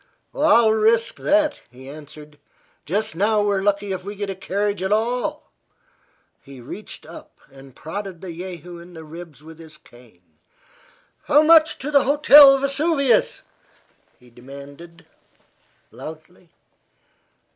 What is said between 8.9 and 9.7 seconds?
the ribs with